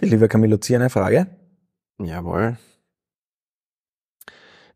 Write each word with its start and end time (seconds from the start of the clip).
Lieber 0.00 0.28
Camillo, 0.28 0.58
zieh 0.58 0.76
eine 0.76 0.90
Frage. 0.90 1.26
Jawohl. 1.98 2.58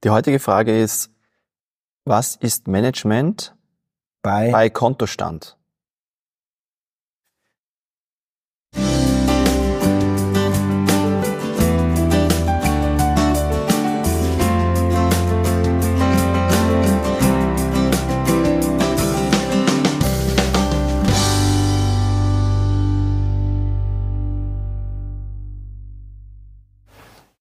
Die 0.02 0.10
heutige 0.10 0.38
Frage 0.38 0.80
ist, 0.80 1.10
was 2.04 2.36
ist 2.36 2.68
Management 2.68 3.54
Bei, 4.22 4.50
bei 4.50 4.70
Kontostand? 4.70 5.58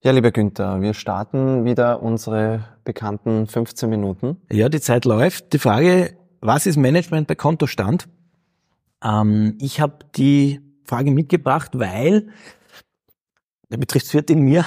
Ja, 0.09 0.15
lieber 0.15 0.31
Günther, 0.31 0.81
wir 0.81 0.95
starten 0.95 1.65
wieder 1.65 2.01
unsere 2.01 2.65
bekannten 2.83 3.45
15 3.45 3.87
Minuten. 3.91 4.37
ja, 4.51 4.67
die 4.67 4.81
Zeit 4.81 5.05
läuft. 5.05 5.53
Die 5.53 5.59
Frage, 5.59 6.17
was 6.41 6.65
ist 6.65 6.77
Management 6.77 7.27
bei 7.27 7.35
Kontostand? 7.35 8.09
Ähm, 9.03 9.55
ich 9.61 9.79
habe 9.79 9.99
die 10.15 10.61
Frage 10.83 11.11
mitgebracht, 11.11 11.77
weil 11.77 12.29
der 13.69 13.77
Betriebswirt 13.77 14.31
in 14.31 14.41
mir 14.41 14.65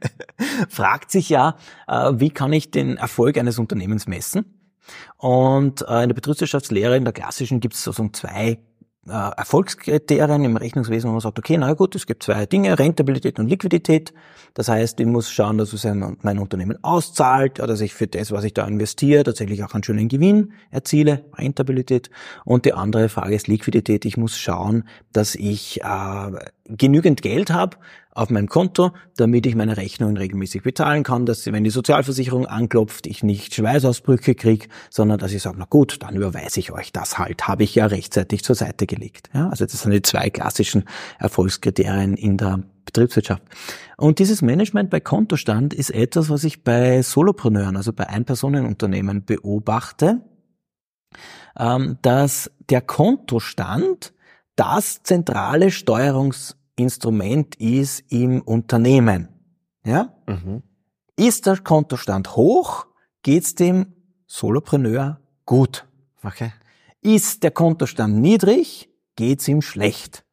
fragt 0.70 1.10
sich 1.10 1.28
ja, 1.28 1.56
äh, 1.86 2.12
wie 2.14 2.30
kann 2.30 2.50
ich 2.54 2.70
den 2.70 2.96
Erfolg 2.96 3.36
eines 3.36 3.58
Unternehmens 3.58 4.08
messen? 4.08 4.46
Und 5.18 5.82
äh, 5.82 6.04
in 6.04 6.08
der 6.08 6.14
Betriebswirtschaftslehre, 6.14 6.96
in 6.96 7.04
der 7.04 7.12
klassischen, 7.12 7.60
gibt 7.60 7.74
es 7.74 7.84
sozusagen 7.84 8.14
zwei 8.14 8.58
Erfolgskriterien 9.06 10.44
im 10.44 10.56
Rechnungswesen, 10.56 11.08
wo 11.08 11.12
man 11.12 11.20
sagt, 11.20 11.38
okay, 11.38 11.56
na 11.56 11.72
gut, 11.72 11.94
es 11.96 12.06
gibt 12.06 12.22
zwei 12.22 12.44
Dinge, 12.44 12.78
Rentabilität 12.78 13.38
und 13.38 13.48
Liquidität. 13.48 14.12
Das 14.54 14.68
heißt, 14.68 15.00
ich 15.00 15.06
muss 15.06 15.30
schauen, 15.30 15.56
dass 15.58 15.72
es 15.72 15.84
mein 15.84 16.38
Unternehmen 16.38 16.76
auszahlt, 16.82 17.58
dass 17.58 17.80
ich 17.80 17.94
für 17.94 18.06
das, 18.06 18.30
was 18.30 18.44
ich 18.44 18.52
da 18.52 18.66
investiere, 18.66 19.24
tatsächlich 19.24 19.64
auch 19.64 19.72
einen 19.72 19.84
schönen 19.84 20.08
Gewinn 20.08 20.52
erziele, 20.70 21.24
Rentabilität. 21.34 22.10
Und 22.44 22.66
die 22.66 22.74
andere 22.74 23.08
Frage 23.08 23.34
ist 23.34 23.48
Liquidität. 23.48 24.04
Ich 24.04 24.16
muss 24.16 24.36
schauen, 24.36 24.84
dass 25.12 25.34
ich 25.34 25.80
äh, 25.82 26.30
genügend 26.66 27.22
Geld 27.22 27.50
habe 27.50 27.78
auf 28.12 28.30
meinem 28.30 28.48
Konto, 28.48 28.90
damit 29.16 29.46
ich 29.46 29.54
meine 29.54 29.76
Rechnungen 29.76 30.16
regelmäßig 30.16 30.62
bezahlen 30.62 31.04
kann, 31.04 31.26
dass 31.26 31.46
wenn 31.46 31.64
die 31.64 31.70
Sozialversicherung 31.70 32.46
anklopft, 32.46 33.06
ich 33.06 33.22
nicht 33.22 33.54
Schweißausbrüche 33.54 34.34
kriege, 34.34 34.66
sondern 34.90 35.18
dass 35.18 35.32
ich 35.32 35.42
sage, 35.42 35.56
na 35.58 35.66
gut, 35.68 35.98
dann 36.02 36.16
überweise 36.16 36.60
ich 36.60 36.72
euch 36.72 36.92
das 36.92 37.18
halt, 37.18 37.46
habe 37.46 37.62
ich 37.62 37.74
ja 37.74 37.86
rechtzeitig 37.86 38.42
zur 38.42 38.56
Seite 38.56 38.86
gelegt. 38.86 39.30
Ja, 39.32 39.48
also 39.48 39.64
das 39.64 39.80
sind 39.80 39.92
die 39.92 40.02
zwei 40.02 40.30
klassischen 40.30 40.84
Erfolgskriterien 41.18 42.14
in 42.14 42.36
der 42.36 42.62
Betriebswirtschaft. 42.84 43.42
Und 43.96 44.18
dieses 44.18 44.42
Management 44.42 44.90
bei 44.90 45.00
Kontostand 45.00 45.72
ist 45.72 45.90
etwas, 45.90 46.30
was 46.30 46.42
ich 46.42 46.64
bei 46.64 47.02
Solopreneuren, 47.02 47.76
also 47.76 47.92
bei 47.92 48.08
Einpersonenunternehmen 48.08 49.24
beobachte, 49.24 50.22
ähm, 51.56 51.98
dass 52.02 52.50
der 52.68 52.80
Kontostand 52.80 54.12
das 54.56 55.02
zentrale 55.02 55.70
Steuerungsinstrument 56.80 57.56
ist 57.56 58.04
im 58.08 58.40
Unternehmen. 58.42 59.28
Ja? 59.84 60.14
Mhm. 60.26 60.62
Ist 61.16 61.46
der 61.46 61.58
Kontostand 61.58 62.36
hoch, 62.36 62.86
geht's 63.22 63.54
dem 63.54 63.94
Solopreneur 64.26 65.20
gut. 65.44 65.86
Okay. 66.22 66.52
Ist 67.02 67.42
der 67.42 67.50
Kontostand 67.50 68.16
niedrig, 68.16 68.88
geht's 69.16 69.48
ihm 69.48 69.62
schlecht. 69.62 70.24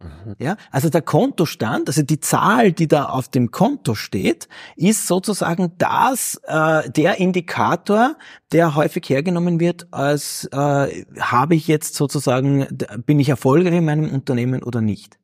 Mhm. 0.00 0.34
Ja, 0.38 0.56
also 0.70 0.88
der 0.90 1.02
Kontostand, 1.02 1.88
also 1.88 2.02
die 2.02 2.18
Zahl, 2.20 2.72
die 2.72 2.88
da 2.88 3.06
auf 3.06 3.28
dem 3.28 3.50
Konto 3.50 3.94
steht, 3.94 4.48
ist 4.76 5.06
sozusagen 5.06 5.72
das 5.78 6.40
äh, 6.44 6.90
der 6.90 7.18
Indikator, 7.18 8.16
der 8.52 8.74
häufig 8.74 9.08
hergenommen 9.08 9.60
wird, 9.60 9.86
als 9.92 10.46
äh, 10.46 11.04
habe 11.20 11.54
ich 11.54 11.68
jetzt 11.68 11.94
sozusagen 11.94 12.66
bin 13.06 13.20
ich 13.20 13.28
erfolgreich 13.28 13.74
in 13.74 13.84
meinem 13.84 14.12
Unternehmen 14.12 14.62
oder 14.62 14.80
nicht. 14.80 15.18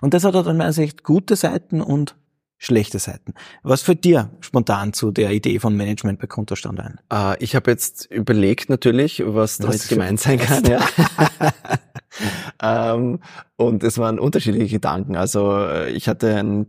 Und 0.00 0.14
das 0.14 0.24
hat 0.24 0.34
aus 0.34 0.46
meiner 0.46 0.72
Sicht 0.72 1.04
gute 1.04 1.36
Seiten 1.36 1.80
und 1.80 2.16
schlechte 2.58 2.98
Seiten. 2.98 3.34
Was 3.62 3.82
fällt 3.82 4.04
dir 4.04 4.30
spontan 4.40 4.92
zu 4.92 5.10
der 5.10 5.30
Idee 5.32 5.58
von 5.58 5.76
Management 5.76 6.18
bei 6.18 6.26
Kontostand 6.26 6.80
ein? 6.80 7.00
Äh, 7.12 7.42
ich 7.42 7.54
habe 7.54 7.70
jetzt 7.70 8.06
überlegt 8.10 8.70
natürlich, 8.70 9.22
was 9.24 9.58
damit 9.58 9.74
Was 9.74 9.88
gemeint 9.88 10.20
sein 10.20 10.38
kann. 10.38 10.64
Ja. 10.64 10.86
ähm, 12.94 13.20
und 13.56 13.84
es 13.84 13.98
waren 13.98 14.18
unterschiedliche 14.18 14.76
Gedanken. 14.76 15.16
Also 15.16 15.56
äh, 15.58 15.90
ich 15.90 16.08
hatte 16.08 16.36
ein 16.36 16.66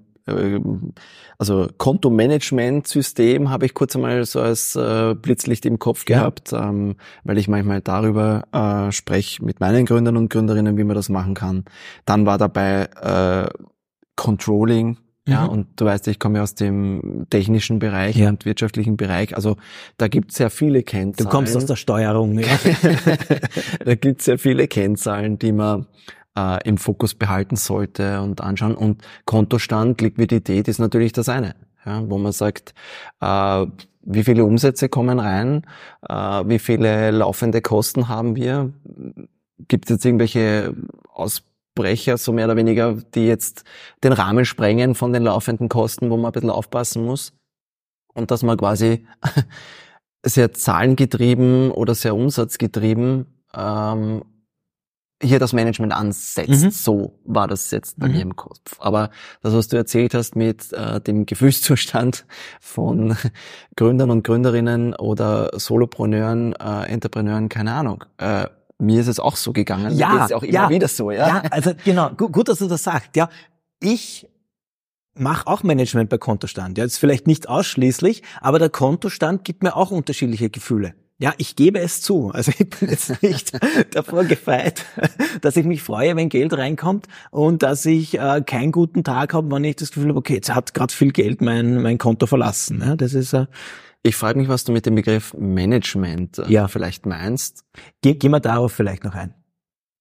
also 1.37 1.67
Kontomanagementsystem 1.77 3.49
habe 3.49 3.65
ich 3.65 3.73
kurz 3.73 3.95
einmal 3.95 4.25
so 4.25 4.41
als 4.41 4.75
äh, 4.75 5.15
Blitzlicht 5.15 5.65
im 5.65 5.79
Kopf 5.79 6.05
Ja. 6.09 6.19
gehabt, 6.19 6.53
ähm, 6.53 6.95
weil 7.23 7.37
ich 7.37 7.47
manchmal 7.47 7.81
darüber 7.81 8.43
äh, 8.51 8.91
spreche 8.91 9.43
mit 9.43 9.59
meinen 9.59 9.85
Gründern 9.85 10.17
und 10.17 10.29
Gründerinnen, 10.29 10.77
wie 10.77 10.83
man 10.83 10.95
das 10.95 11.09
machen 11.09 11.33
kann. 11.33 11.65
Dann 12.05 12.25
war 12.25 12.37
dabei 12.37 12.89
äh, 13.01 13.49
Controlling, 14.15 14.97
ja, 15.27 15.43
Mhm. 15.45 15.49
und 15.49 15.67
du 15.81 15.85
weißt, 15.85 16.07
ich 16.07 16.19
komme 16.19 16.37
ja 16.37 16.43
aus 16.43 16.53
dem 16.55 17.25
technischen 17.29 17.79
Bereich 17.79 18.15
Ja. 18.15 18.29
und 18.29 18.45
wirtschaftlichen 18.45 18.95
Bereich. 18.95 19.35
Also 19.35 19.57
da 19.97 20.07
gibt 20.07 20.31
es 20.31 20.37
sehr 20.37 20.49
viele 20.51 20.79
Du 20.79 20.85
Kennzahlen. 20.85 21.29
kommst 21.29 21.55
aus 21.57 21.65
der 21.65 21.75
Steuerung. 21.75 22.37
Ja. 22.39 22.45
da 23.85 23.95
gibt 23.95 24.19
es 24.19 24.25
sehr 24.25 24.37
viele 24.37 24.67
Kennzahlen, 24.67 25.39
die 25.39 25.51
man 25.51 25.87
äh, 26.37 26.67
im 26.67 26.77
Fokus 26.77 27.15
behalten 27.15 27.55
sollte 27.55 28.21
und 28.21 28.41
anschauen. 28.41 28.75
Und 28.75 29.03
Kontostand, 29.25 30.01
Liquidität 30.01 30.67
ist 30.67 30.79
natürlich 30.79 31.11
das 31.11 31.29
eine, 31.29 31.55
ja, 31.85 32.07
wo 32.09 32.17
man 32.17 32.31
sagt, 32.31 32.73
äh, 33.21 33.65
wie 34.07 34.23
viele 34.23 34.45
Umsätze 34.45 34.87
kommen 34.87 35.19
rein, 35.19 35.65
äh, 36.07 36.13
wie 36.13 36.59
viele 36.59 37.11
laufende 37.11 37.61
Kosten 37.61 38.07
haben 38.07 38.35
wir, 38.35 38.71
gibt 39.67 39.85
es 39.85 39.95
jetzt 39.95 40.05
irgendwelche 40.05 40.75
Ausbrecher, 41.09 42.17
so 42.17 42.31
mehr 42.31 42.45
oder 42.45 42.55
weniger, 42.55 42.93
die 43.15 43.25
jetzt 43.25 43.63
den 44.03 44.13
Rahmen 44.13 44.45
sprengen 44.45 44.95
von 44.95 45.11
den 45.11 45.23
laufenden 45.23 45.69
Kosten, 45.69 46.09
wo 46.09 46.17
man 46.17 46.27
ein 46.27 46.31
bisschen 46.33 46.49
aufpassen 46.49 47.05
muss. 47.05 47.33
Und 48.13 48.31
dass 48.31 48.43
man 48.43 48.57
quasi 48.57 49.05
sehr 50.25 50.53
zahlengetrieben 50.53 51.71
oder 51.71 51.95
sehr 51.95 52.15
umsatzgetrieben 52.15 53.25
ähm, 53.53 54.23
hier 55.23 55.39
das 55.39 55.53
Management 55.53 55.93
ansetzt. 55.93 56.63
Mhm. 56.63 56.71
So 56.71 57.19
war 57.23 57.47
das 57.47 57.71
jetzt 57.71 57.99
bei 57.99 58.07
Mhm. 58.07 58.13
mir 58.13 58.21
im 58.21 58.35
Kopf. 58.35 58.59
Aber 58.79 59.09
das, 59.41 59.53
was 59.53 59.67
du 59.69 59.77
erzählt 59.77 60.13
hast 60.13 60.35
mit 60.35 60.73
äh, 60.73 60.99
dem 60.99 61.25
Gefühlszustand 61.25 62.25
von 62.59 63.15
Gründern 63.77 64.11
und 64.11 64.23
Gründerinnen 64.23 64.93
oder 64.93 65.51
Solopreneuren, 65.57 66.53
äh, 66.53 66.85
Entrepreneuren, 66.87 67.49
keine 67.49 67.73
Ahnung. 67.73 68.03
Äh, 68.17 68.47
mir 68.77 68.99
ist 68.99 69.07
es 69.07 69.21
auch 69.21 69.37
so 69.37 69.53
gegangen. 69.53 69.95
Ja, 69.97 70.09
mir 70.09 70.19
geht's 70.19 70.33
auch 70.33 70.43
immer 70.43 70.53
ja. 70.53 70.69
wieder 70.69 70.87
so, 70.89 71.11
ja. 71.11 71.27
Ja, 71.27 71.43
also 71.49 71.71
genau, 71.85 72.09
gut, 72.09 72.33
gut, 72.33 72.49
dass 72.49 72.59
du 72.59 72.67
das 72.67 72.83
sagst. 72.83 73.15
Ja, 73.15 73.29
ich 73.81 74.27
mache 75.17 75.47
auch 75.47 75.63
Management 75.63 76.09
bei 76.09 76.17
Kontostand. 76.17 76.77
Ja, 76.77 76.83
jetzt 76.83 76.97
vielleicht 76.97 77.25
nicht 77.25 77.47
ausschließlich, 77.47 78.21
aber 78.41 78.59
der 78.59 78.69
Kontostand 78.69 79.45
gibt 79.45 79.63
mir 79.63 79.77
auch 79.77 79.91
unterschiedliche 79.91 80.49
Gefühle. 80.49 80.93
Ja, 81.17 81.33
ich 81.37 81.55
gebe 81.55 81.79
es 81.79 82.01
zu. 82.01 82.31
Also 82.31 82.51
ich 82.57 82.69
bin 82.69 82.89
jetzt 82.89 83.21
nicht 83.23 83.51
davor 83.95 84.25
gefeit, 84.25 84.85
dass 85.41 85.55
ich 85.55 85.65
mich 85.65 85.81
freue, 85.81 86.15
wenn 86.17 86.27
Geld 86.29 86.51
reinkommt 86.53 87.07
und 87.31 87.63
dass 87.63 87.85
ich 87.85 88.19
äh, 88.19 88.41
keinen 88.45 88.71
guten 88.73 89.03
Tag 89.05 89.33
habe, 89.33 89.49
wenn 89.55 89.63
ich 89.63 89.77
das 89.77 89.91
Gefühl 89.91 90.09
habe, 90.09 90.19
okay, 90.19 90.35
jetzt 90.35 90.53
hat 90.53 90.73
gerade 90.73 90.93
viel 90.93 91.11
Geld 91.13 91.41
mein, 91.41 91.81
mein 91.81 91.97
Konto 91.97 92.27
verlassen. 92.27 92.81
Ja, 92.81 92.95
das 92.97 93.13
ist, 93.13 93.31
äh, 93.33 93.45
Ich 94.03 94.17
frage 94.17 94.37
mich, 94.37 94.49
was 94.49 94.65
du 94.65 94.73
mit 94.73 94.85
dem 94.85 94.95
Begriff 94.95 95.33
Management 95.37 96.39
äh, 96.39 96.51
Ja. 96.51 96.67
vielleicht 96.67 97.05
meinst. 97.05 97.63
Ge 98.01 98.15
gehen 98.15 98.31
wir 98.31 98.41
darauf 98.41 98.73
vielleicht 98.73 99.05
noch 99.05 99.15
ein. 99.15 99.33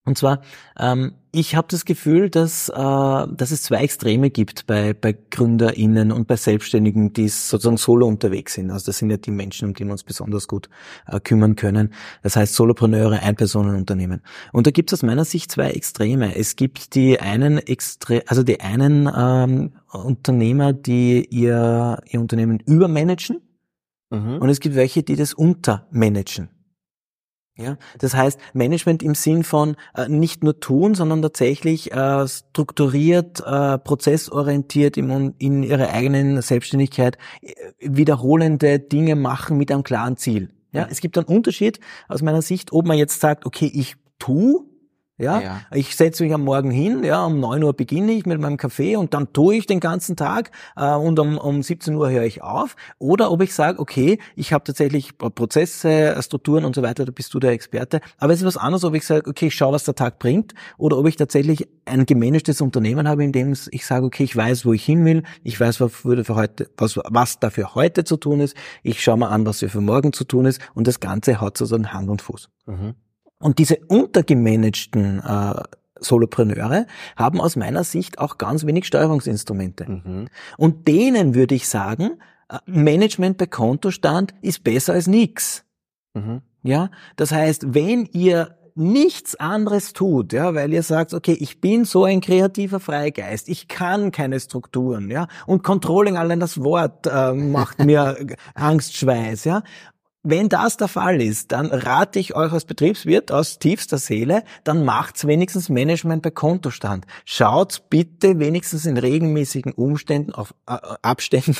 Und 0.06 0.18
zwar, 0.18 0.42
ähm, 0.78 1.14
ich 1.32 1.56
habe 1.56 1.66
das 1.70 1.86
Gefühl, 1.86 2.28
dass, 2.28 2.68
äh, 2.68 2.72
dass 2.74 3.50
es 3.50 3.62
zwei 3.62 3.82
Extreme 3.82 4.28
gibt 4.30 4.66
bei, 4.66 4.92
bei 4.92 5.16
GründerInnen 5.30 6.12
und 6.12 6.26
bei 6.26 6.36
Selbstständigen, 6.36 7.14
die 7.14 7.28
sozusagen 7.28 7.78
solo 7.78 8.06
unterwegs 8.06 8.54
sind. 8.54 8.70
Also 8.70 8.86
das 8.86 8.98
sind 8.98 9.10
ja 9.10 9.16
die 9.16 9.30
Menschen, 9.30 9.68
um 9.68 9.74
die 9.74 9.84
wir 9.84 9.92
uns 9.92 10.04
besonders 10.04 10.46
gut 10.46 10.68
äh, 11.06 11.20
kümmern 11.20 11.56
können. 11.56 11.94
Das 12.22 12.36
heißt 12.36 12.54
Solopreneure, 12.54 13.22
Einpersonenunternehmen. 13.22 14.20
Und 14.52 14.66
da 14.66 14.70
gibt 14.70 14.92
es 14.92 14.98
aus 14.98 15.02
meiner 15.02 15.24
Sicht 15.24 15.50
zwei 15.50 15.70
Extreme. 15.70 16.36
Es 16.36 16.56
gibt 16.56 16.94
die 16.94 17.18
einen 17.18 17.56
Extre 17.58 18.24
also 18.26 18.42
die 18.42 18.60
einen 18.60 19.10
ähm, 19.16 19.72
Unternehmer, 19.90 20.74
die 20.74 21.24
ihr, 21.30 21.98
ihr 22.10 22.20
Unternehmen 22.20 22.60
übermanagen 22.60 23.40
Mhm. 24.14 24.38
und 24.38 24.48
es 24.48 24.60
gibt 24.60 24.76
welche, 24.76 25.02
die 25.02 25.16
das 25.16 25.34
untermanagen. 25.34 26.48
Ja, 27.56 27.76
das 27.98 28.16
heißt 28.16 28.40
Management 28.52 29.04
im 29.04 29.14
Sinn 29.14 29.44
von 29.44 29.76
äh, 29.94 30.08
nicht 30.08 30.42
nur 30.42 30.58
tun, 30.58 30.96
sondern 30.96 31.22
tatsächlich 31.22 31.92
äh, 31.92 32.26
strukturiert, 32.26 33.44
äh, 33.46 33.78
prozessorientiert 33.78 34.96
im, 34.96 35.34
in 35.38 35.62
ihrer 35.62 35.90
eigenen 35.90 36.42
Selbstständigkeit 36.42 37.16
äh, 37.42 37.54
wiederholende 37.78 38.80
Dinge 38.80 39.14
machen 39.14 39.56
mit 39.56 39.70
einem 39.70 39.84
klaren 39.84 40.16
Ziel. 40.16 40.50
Ja, 40.72 40.88
es 40.90 41.00
gibt 41.00 41.16
einen 41.16 41.28
Unterschied 41.28 41.78
aus 42.08 42.22
meiner 42.22 42.42
Sicht, 42.42 42.72
ob 42.72 42.86
man 42.86 42.98
jetzt 42.98 43.20
sagt, 43.20 43.46
okay, 43.46 43.70
ich 43.72 43.94
tu 44.18 44.73
Ja? 45.16 45.40
Ja. 45.40 45.60
ich 45.72 45.94
setze 45.94 46.24
mich 46.24 46.34
am 46.34 46.42
Morgen 46.42 46.72
hin, 46.72 47.04
ja, 47.04 47.24
um 47.24 47.38
9 47.38 47.62
Uhr 47.62 47.72
beginne 47.72 48.12
ich 48.12 48.26
mit 48.26 48.40
meinem 48.40 48.56
Kaffee 48.56 48.96
und 48.96 49.14
dann 49.14 49.32
tue 49.32 49.54
ich 49.54 49.66
den 49.66 49.78
ganzen 49.78 50.16
Tag 50.16 50.50
äh, 50.76 50.92
und 50.92 51.20
um, 51.20 51.38
um 51.38 51.62
17 51.62 51.94
Uhr 51.94 52.10
höre 52.10 52.24
ich 52.24 52.42
auf. 52.42 52.74
Oder 52.98 53.30
ob 53.30 53.40
ich 53.40 53.54
sage, 53.54 53.78
okay, 53.78 54.18
ich 54.34 54.52
habe 54.52 54.64
tatsächlich 54.64 55.16
Prozesse, 55.16 56.16
Strukturen 56.20 56.64
und 56.64 56.74
so 56.74 56.82
weiter, 56.82 57.04
da 57.04 57.12
bist 57.12 57.32
du 57.32 57.38
der 57.38 57.52
Experte. 57.52 58.00
Aber 58.18 58.32
es 58.32 58.40
ist 58.40 58.46
was 58.46 58.56
anderes, 58.56 58.82
ob 58.82 58.94
ich 58.94 59.06
sage, 59.06 59.30
okay, 59.30 59.46
ich 59.46 59.54
schaue, 59.54 59.72
was 59.72 59.84
der 59.84 59.94
Tag 59.94 60.18
bringt, 60.18 60.52
oder 60.78 60.98
ob 60.98 61.06
ich 61.06 61.14
tatsächlich 61.14 61.68
ein 61.84 62.06
gemanagtes 62.06 62.60
Unternehmen 62.60 63.06
habe, 63.06 63.22
in 63.22 63.30
dem 63.30 63.54
ich 63.70 63.86
sage, 63.86 64.06
okay, 64.06 64.24
ich 64.24 64.36
weiß, 64.36 64.66
wo 64.66 64.72
ich 64.72 64.84
hin 64.84 65.04
will, 65.04 65.22
ich 65.44 65.60
weiß, 65.60 65.80
was, 65.80 66.04
würde 66.04 66.24
für 66.24 66.34
heute, 66.34 66.68
was, 66.76 66.96
was 66.96 67.38
dafür 67.38 67.76
heute 67.76 68.02
zu 68.02 68.16
tun 68.16 68.40
ist, 68.40 68.56
ich 68.82 69.00
schaue 69.00 69.18
mal 69.18 69.28
an, 69.28 69.46
was 69.46 69.60
für 69.60 69.80
morgen 69.80 70.12
zu 70.12 70.24
tun 70.24 70.46
ist 70.46 70.60
und 70.74 70.88
das 70.88 70.98
Ganze 70.98 71.40
hat 71.40 71.56
so 71.58 71.72
einen 71.72 71.92
Hand 71.92 72.08
und 72.08 72.20
Fuß. 72.20 72.48
Mhm. 72.66 72.94
Und 73.44 73.58
diese 73.58 73.76
untergemanagten 73.88 75.20
äh, 75.20 75.62
Solopreneure 76.00 76.86
haben 77.14 77.42
aus 77.42 77.56
meiner 77.56 77.84
Sicht 77.84 78.18
auch 78.18 78.38
ganz 78.38 78.64
wenig 78.64 78.86
Steuerungsinstrumente. 78.86 79.84
Mhm. 79.86 80.28
Und 80.56 80.88
denen 80.88 81.34
würde 81.34 81.54
ich 81.54 81.68
sagen, 81.68 82.12
äh, 82.48 82.56
Management 82.64 83.36
bei 83.36 83.44
Kontostand 83.44 84.32
ist 84.40 84.64
besser 84.64 84.94
als 84.94 85.08
nix. 85.08 85.62
Mhm. 86.14 86.40
Ja, 86.62 86.90
das 87.16 87.32
heißt, 87.32 87.74
wenn 87.74 88.06
ihr 88.12 88.56
nichts 88.76 89.36
anderes 89.36 89.92
tut, 89.92 90.32
ja, 90.32 90.54
weil 90.54 90.72
ihr 90.72 90.82
sagt, 90.82 91.12
okay, 91.12 91.36
ich 91.38 91.60
bin 91.60 91.84
so 91.84 92.04
ein 92.04 92.22
kreativer 92.22 92.80
Freigeist, 92.80 93.50
ich 93.50 93.68
kann 93.68 94.10
keine 94.10 94.40
Strukturen, 94.40 95.10
ja, 95.10 95.28
und 95.46 95.62
Controlling 95.62 96.16
allein 96.16 96.40
das 96.40 96.62
Wort 96.62 97.06
äh, 97.06 97.34
macht 97.34 97.78
mir 97.84 98.16
Angstschweiß, 98.54 99.44
ja, 99.44 99.62
wenn 100.24 100.48
das 100.48 100.78
der 100.78 100.88
Fall 100.88 101.20
ist, 101.20 101.52
dann 101.52 101.66
rate 101.66 102.18
ich 102.18 102.34
euch 102.34 102.50
als 102.50 102.64
Betriebswirt 102.64 103.30
aus 103.30 103.58
tiefster 103.58 103.98
Seele, 103.98 104.42
dann 104.64 104.82
macht's 104.82 105.26
wenigstens 105.26 105.68
Management 105.68 106.22
bei 106.22 106.30
Kontostand. 106.30 107.06
Schaut 107.26 107.82
bitte 107.90 108.38
wenigstens 108.38 108.86
in 108.86 108.96
regelmäßigen 108.96 109.72
Umständen 109.72 110.32
auf 110.32 110.54
äh, 110.66 110.78
Abständen, 111.02 111.56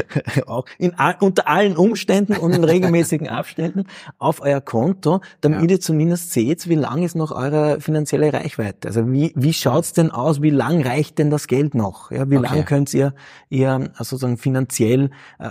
auch 0.46 0.64
in, 0.78 0.94
unter 1.20 1.48
allen 1.48 1.76
Umständen 1.76 2.36
und 2.36 2.52
in 2.52 2.64
regelmäßigen 2.64 3.28
Abständen 3.28 3.84
auf 4.18 4.42
euer 4.42 4.60
Konto, 4.60 5.20
damit 5.40 5.62
ja. 5.62 5.76
ihr 5.76 5.80
zumindest 5.80 6.32
seht, 6.32 6.68
wie 6.68 6.74
lang 6.74 7.04
ist 7.04 7.14
noch 7.14 7.30
eure 7.30 7.80
finanzielle 7.80 8.32
Reichweite. 8.32 8.88
Also 8.88 9.12
wie, 9.12 9.32
wie 9.36 9.52
schaut's 9.52 9.92
denn 9.92 10.10
aus? 10.10 10.42
Wie 10.42 10.50
lang 10.50 10.82
reicht 10.82 11.18
denn 11.18 11.30
das 11.30 11.46
Geld 11.46 11.76
noch? 11.76 12.10
Ja, 12.10 12.28
wie 12.28 12.38
okay. 12.38 12.48
lang 12.48 12.64
könnt 12.64 12.92
ihr, 12.92 13.14
ihr 13.48 13.90
sozusagen 13.96 14.38
finanziell 14.38 15.10
äh, 15.38 15.50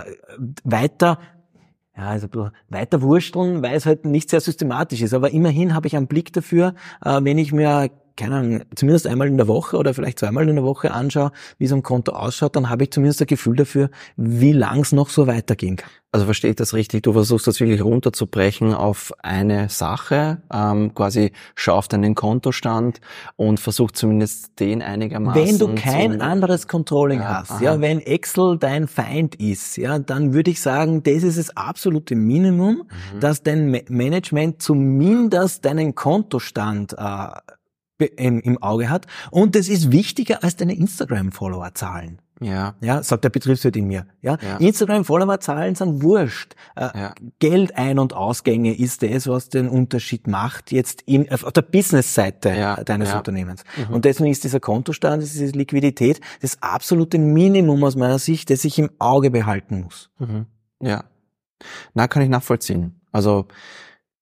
weiter 0.64 1.18
ja, 1.98 2.10
also 2.10 2.26
ein 2.26 2.30
bisschen 2.30 2.50
weiter 2.68 3.02
wursteln, 3.02 3.62
weil 3.62 3.74
es 3.74 3.84
halt 3.84 4.04
nicht 4.04 4.30
sehr 4.30 4.40
systematisch 4.40 5.02
ist. 5.02 5.14
Aber 5.14 5.32
immerhin 5.32 5.74
habe 5.74 5.88
ich 5.88 5.96
einen 5.96 6.06
Blick 6.06 6.32
dafür, 6.32 6.74
äh, 7.04 7.18
wenn 7.22 7.38
ich 7.38 7.52
mir 7.52 7.90
keine 8.18 8.36
Ahnung, 8.36 8.62
zumindest 8.74 9.06
einmal 9.06 9.28
in 9.28 9.36
der 9.36 9.48
Woche 9.48 9.76
oder 9.76 9.94
vielleicht 9.94 10.18
zweimal 10.18 10.48
in 10.48 10.56
der 10.56 10.64
Woche 10.64 10.90
anschaue, 10.90 11.30
wie 11.58 11.68
so 11.68 11.76
ein 11.76 11.82
Konto 11.82 12.12
ausschaut, 12.12 12.56
dann 12.56 12.68
habe 12.68 12.84
ich 12.84 12.90
zumindest 12.90 13.22
ein 13.22 13.26
Gefühl 13.26 13.56
dafür, 13.56 13.90
wie 14.16 14.52
lang 14.52 14.80
es 14.80 14.92
noch 14.92 15.08
so 15.08 15.26
weitergehen 15.26 15.76
kann. 15.76 15.90
Also 16.10 16.24
verstehe 16.24 16.50
ich 16.50 16.56
das 16.56 16.72
richtig? 16.72 17.02
Du 17.02 17.12
versuchst 17.12 17.46
das 17.46 17.60
wirklich 17.60 17.84
runterzubrechen 17.84 18.72
auf 18.72 19.12
eine 19.18 19.68
Sache, 19.68 20.40
ähm, 20.52 20.94
quasi 20.94 21.32
schau 21.54 21.74
auf 21.74 21.86
deinen 21.86 22.14
Kontostand 22.14 23.00
und 23.36 23.60
versuch 23.60 23.90
zumindest 23.90 24.58
den 24.58 24.82
einigermaßen. 24.82 25.46
Wenn 25.46 25.58
du 25.58 25.74
kein 25.74 26.22
anderes 26.22 26.66
Controlling 26.66 27.20
ja, 27.20 27.40
hast, 27.40 27.52
aha. 27.52 27.62
ja, 27.62 27.80
wenn 27.82 28.00
Excel 28.00 28.56
dein 28.58 28.88
Feind 28.88 29.34
ist, 29.34 29.76
ja, 29.76 29.98
dann 29.98 30.32
würde 30.32 30.50
ich 30.50 30.62
sagen, 30.62 31.02
das 31.02 31.22
ist 31.22 31.38
das 31.38 31.54
absolute 31.56 32.16
Minimum, 32.16 32.84
mhm. 33.14 33.20
dass 33.20 33.42
dein 33.42 33.70
Management 33.88 34.62
zumindest 34.62 35.66
deinen 35.66 35.94
Kontostand 35.94 36.94
äh, 36.98 37.26
im, 37.98 38.62
Auge 38.62 38.90
hat. 38.90 39.06
Und 39.30 39.54
das 39.54 39.68
ist 39.68 39.92
wichtiger 39.92 40.42
als 40.42 40.56
deine 40.56 40.74
Instagram-Follower-Zahlen. 40.74 42.20
Ja. 42.40 42.76
Ja, 42.80 43.02
sagt 43.02 43.24
der 43.24 43.30
Betriebswirt 43.30 43.74
in 43.76 43.88
mir. 43.88 44.06
Ja, 44.22 44.38
ja. 44.40 44.58
Instagram-Follower-Zahlen 44.58 45.74
sind 45.74 46.02
wurscht. 46.02 46.54
Äh, 46.76 46.88
ja. 46.94 47.14
Geld 47.40 47.76
ein- 47.76 47.98
und 47.98 48.12
Ausgänge 48.12 48.78
ist 48.78 49.02
das, 49.02 49.26
was 49.26 49.48
den 49.48 49.68
Unterschied 49.68 50.28
macht 50.28 50.70
jetzt 50.70 51.02
in, 51.02 51.30
auf 51.32 51.52
der 51.52 51.62
Business-Seite 51.62 52.50
ja. 52.50 52.76
deines. 52.84 53.12
Unternehmens. 53.12 53.64
Mhm. 53.76 53.94
Und 53.94 54.04
deswegen 54.04 54.30
ist 54.30 54.44
dieser 54.44 54.60
Kontostand, 54.60 55.22
diese 55.22 55.46
Liquidität 55.46 56.20
das 56.40 56.62
absolute 56.62 57.18
Minimum 57.18 57.82
aus 57.82 57.96
meiner 57.96 58.18
Sicht, 58.18 58.50
das 58.50 58.64
ich 58.64 58.78
im 58.78 58.90
Auge 58.98 59.30
behalten 59.30 59.80
muss. 59.82 60.10
Mhm. 60.18 60.46
Ja. 60.80 61.04
Na, 61.94 62.06
kann 62.06 62.22
ich 62.22 62.28
nachvollziehen. 62.28 63.00
Also, 63.10 63.46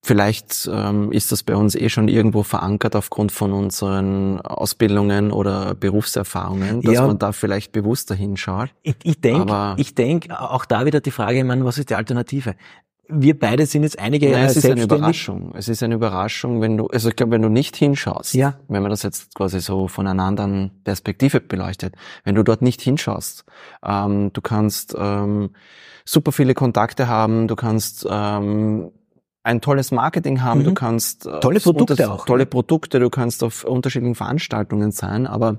Vielleicht 0.06 0.70
ähm, 0.72 1.10
ist 1.10 1.32
das 1.32 1.42
bei 1.42 1.56
uns 1.56 1.74
eh 1.74 1.88
schon 1.88 2.06
irgendwo 2.06 2.44
verankert 2.44 2.94
aufgrund 2.94 3.32
von 3.32 3.52
unseren 3.52 4.40
Ausbildungen 4.40 5.32
oder 5.32 5.74
Berufserfahrungen, 5.74 6.80
dass 6.82 6.94
ja, 6.94 7.04
man 7.08 7.18
da 7.18 7.32
vielleicht 7.32 7.72
bewusster 7.72 8.14
hinschaut. 8.14 8.68
Ich, 8.84 8.94
ich 9.02 9.20
denke, 9.20 9.74
ich 9.78 9.96
denk, 9.96 10.30
auch 10.30 10.64
da 10.64 10.86
wieder 10.86 11.00
die 11.00 11.10
Frage, 11.10 11.38
ich 11.38 11.44
meine, 11.44 11.64
was 11.64 11.78
ist 11.78 11.90
die 11.90 11.96
Alternative? 11.96 12.54
Wir 13.08 13.36
beide 13.36 13.66
sind 13.66 13.82
jetzt 13.82 13.98
einige 13.98 14.30
Jahre 14.30 14.44
es 14.44 14.56
ist 14.56 14.66
eine 14.66 14.84
Überraschung. 14.84 15.52
Es 15.56 15.66
ist 15.66 15.82
eine 15.82 15.96
Überraschung, 15.96 16.60
wenn 16.60 16.76
du, 16.76 16.86
also 16.86 17.08
ich 17.08 17.16
glaube, 17.16 17.32
wenn 17.32 17.42
du 17.42 17.48
nicht 17.48 17.74
hinschaust, 17.74 18.34
ja. 18.34 18.60
wenn 18.68 18.82
man 18.82 18.90
das 18.90 19.02
jetzt 19.02 19.34
quasi 19.34 19.58
so 19.58 19.88
von 19.88 20.06
einer 20.06 20.22
anderen 20.22 20.70
Perspektive 20.84 21.40
beleuchtet, 21.40 21.96
wenn 22.22 22.36
du 22.36 22.44
dort 22.44 22.62
nicht 22.62 22.80
hinschaust, 22.80 23.44
ähm, 23.84 24.32
du 24.32 24.40
kannst 24.40 24.94
ähm, 24.96 25.50
super 26.04 26.30
viele 26.30 26.54
Kontakte 26.54 27.08
haben, 27.08 27.48
du 27.48 27.56
kannst 27.56 28.06
ähm, 28.08 28.92
ein 29.46 29.60
tolles 29.60 29.92
Marketing 29.92 30.42
haben, 30.42 30.60
mhm. 30.60 30.64
du 30.64 30.74
kannst 30.74 31.26
äh, 31.26 31.40
tolle 31.40 31.60
Produkte 31.60 32.10
auch. 32.10 32.26
Tolle 32.26 32.46
Produkte, 32.46 32.98
du 32.98 33.10
kannst 33.10 33.44
auf 33.44 33.64
unterschiedlichen 33.64 34.16
Veranstaltungen 34.16 34.90
sein, 34.90 35.26
aber 35.26 35.58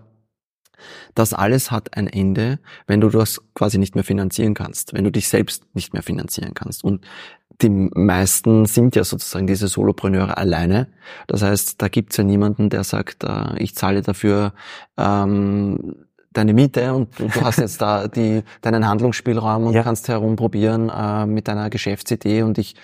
das 1.16 1.34
alles 1.34 1.72
hat 1.72 1.98
ein 1.98 2.08
Ende, 2.08 2.60
wenn 2.86 3.02
du 3.02 3.10
das 3.10 3.42
quasi 3.56 3.78
nicht 3.80 3.96
mehr 3.96 4.04
finanzieren 4.04 4.54
kannst, 4.54 4.94
wenn 4.94 5.04
du 5.04 5.12
dich 5.12 5.28
selbst 5.28 5.64
nicht 5.74 5.94
mehr 5.94 6.04
finanzieren 6.04 6.54
kannst. 6.54 6.84
Und 6.84 7.06
die 7.62 7.70
meisten 7.70 8.66
sind 8.66 8.96
ja 8.96 9.04
sozusagen 9.04 9.48
diese 9.48 9.68
Solopreneure 9.68 10.38
alleine. 10.38 10.88
Das 11.26 11.42
heißt, 11.42 11.82
da 11.82 11.88
gibt's 11.88 12.18
ja 12.18 12.24
niemanden, 12.24 12.70
der 12.70 12.84
sagt, 12.84 13.24
äh, 13.24 13.58
ich 13.58 13.74
zahle 13.74 14.02
dafür 14.02 14.54
ähm, 14.98 16.07
deine 16.34 16.54
Miete 16.54 16.94
und 16.94 17.10
du 17.20 17.30
hast 17.42 17.58
jetzt 17.58 17.82
da 17.82 18.08
die, 18.08 18.44
deinen 18.62 18.88
Handlungsspielraum 18.88 19.66
und 19.66 19.74
ja. 19.74 19.84
kannst 19.84 20.08
herumprobieren 20.08 20.90
äh, 20.90 21.26
mit 21.26 21.48
deiner 21.48 21.70
Geschäftsidee 21.70 22.44
und 22.44 22.58
ich, 22.58 22.76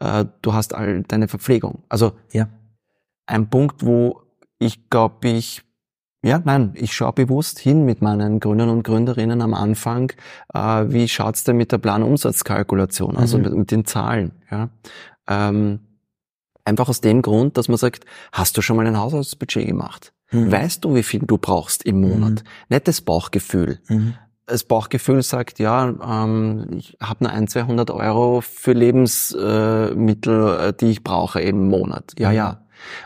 äh, 0.00 0.24
du 0.40 0.54
hast 0.54 0.74
all 0.74 1.02
deine 1.02 1.28
Verpflegung. 1.28 1.82
Also 1.88 2.12
ja. 2.32 2.48
ein 3.26 3.48
Punkt, 3.50 3.84
wo 3.84 4.22
ich 4.58 4.88
glaube 4.88 5.28
ich, 5.28 5.62
ja, 6.24 6.40
nein, 6.44 6.72
ich 6.74 6.94
schaue 6.94 7.12
bewusst 7.12 7.58
hin 7.58 7.84
mit 7.84 8.00
meinen 8.00 8.38
Gründern 8.38 8.68
und 8.68 8.84
Gründerinnen 8.84 9.42
am 9.42 9.54
Anfang, 9.54 10.12
äh, 10.54 10.84
wie 10.88 11.08
schaut's 11.08 11.44
denn 11.44 11.56
mit 11.56 11.72
der 11.72 11.78
Planumsatzkalkulation, 11.78 13.16
also 13.16 13.38
mhm. 13.38 13.44
mit, 13.44 13.54
mit, 13.54 13.70
den 13.72 13.84
Zahlen. 13.84 14.32
Ja? 14.50 14.68
Ähm, 15.28 15.80
einfach 16.64 16.88
aus 16.88 17.00
dem 17.00 17.22
Grund, 17.22 17.56
dass 17.56 17.68
man 17.68 17.76
sagt, 17.76 18.04
hast 18.30 18.56
du 18.56 18.62
schon 18.62 18.76
mal 18.76 18.86
ein 18.86 18.98
Haushaltsbudget 18.98 19.66
gemacht? 19.66 20.12
Mhm. 20.32 20.50
Weißt 20.50 20.84
du, 20.84 20.94
wie 20.94 21.02
viel 21.02 21.20
du 21.20 21.38
brauchst 21.38 21.84
im 21.84 22.00
Monat? 22.00 22.30
Mhm. 22.30 22.48
Nicht 22.70 22.88
das 22.88 23.00
Bauchgefühl. 23.00 23.78
Mhm. 23.88 24.14
Das 24.46 24.64
Bauchgefühl 24.64 25.22
sagt, 25.22 25.60
ja, 25.60 25.88
ähm, 25.88 26.66
ich 26.76 26.96
habe 27.00 27.24
nur 27.24 27.32
ein, 27.32 27.46
200 27.46 27.90
Euro 27.90 28.40
für 28.40 28.72
Lebensmittel, 28.72 30.58
äh, 30.58 30.72
die 30.72 30.86
ich 30.86 31.04
brauche 31.04 31.40
im 31.40 31.68
Monat. 31.68 32.14
Ja, 32.18 32.30
mhm. 32.30 32.36
ja. 32.36 32.58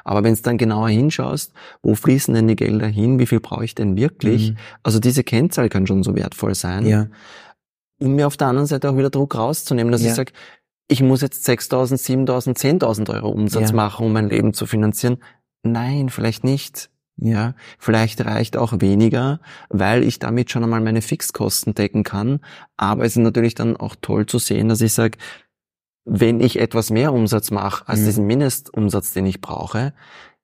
Aber 0.04 0.24
wenn 0.24 0.34
du 0.34 0.40
dann 0.40 0.56
genauer 0.56 0.88
hinschaust, 0.88 1.52
wo 1.82 1.94
fließen 1.94 2.32
denn 2.32 2.48
die 2.48 2.56
Gelder 2.56 2.86
hin, 2.86 3.18
wie 3.18 3.26
viel 3.26 3.40
brauche 3.40 3.64
ich 3.64 3.74
denn 3.74 3.96
wirklich? 3.96 4.52
Mhm. 4.52 4.56
Also 4.82 4.98
diese 5.00 5.22
Kennzahl 5.22 5.68
kann 5.68 5.86
schon 5.86 6.02
so 6.02 6.14
wertvoll 6.14 6.54
sein. 6.54 6.86
Ja. 6.86 7.08
Um 7.98 8.14
mir 8.14 8.26
auf 8.26 8.38
der 8.38 8.48
anderen 8.48 8.66
Seite 8.66 8.90
auch 8.90 8.96
wieder 8.96 9.10
Druck 9.10 9.36
rauszunehmen, 9.36 9.92
dass 9.92 10.02
ja. 10.02 10.08
ich 10.08 10.14
sage, 10.14 10.32
ich 10.88 11.02
muss 11.02 11.20
jetzt 11.20 11.48
6.000, 11.48 12.26
7.000, 12.26 12.56
10.000 12.80 13.12
Euro 13.14 13.28
Umsatz 13.28 13.70
ja. 13.70 13.76
machen, 13.76 14.06
um 14.06 14.12
mein 14.12 14.28
Leben 14.28 14.54
zu 14.54 14.66
finanzieren. 14.66 15.18
Nein, 15.62 16.10
vielleicht 16.10 16.44
nicht. 16.44 16.90
Ja, 17.18 17.54
vielleicht 17.78 18.24
reicht 18.24 18.58
auch 18.58 18.74
weniger, 18.80 19.40
weil 19.70 20.04
ich 20.04 20.18
damit 20.18 20.50
schon 20.50 20.62
einmal 20.62 20.82
meine 20.82 21.00
Fixkosten 21.00 21.74
decken 21.74 22.04
kann. 22.04 22.40
Aber 22.76 23.04
es 23.04 23.16
ist 23.16 23.22
natürlich 23.22 23.54
dann 23.54 23.76
auch 23.76 23.96
toll 24.00 24.26
zu 24.26 24.38
sehen, 24.38 24.68
dass 24.68 24.82
ich 24.82 24.92
sage, 24.92 25.16
wenn 26.04 26.40
ich 26.40 26.58
etwas 26.58 26.90
mehr 26.90 27.12
Umsatz 27.12 27.50
mache 27.50 27.88
als 27.88 28.00
mhm. 28.00 28.04
diesen 28.04 28.26
Mindestumsatz, 28.26 29.12
den 29.12 29.26
ich 29.26 29.40
brauche, 29.40 29.94